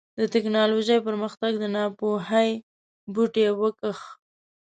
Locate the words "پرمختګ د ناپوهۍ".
1.07-2.51